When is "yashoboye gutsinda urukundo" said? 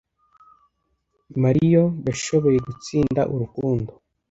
2.07-3.91